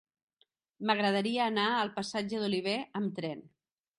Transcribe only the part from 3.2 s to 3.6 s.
tren.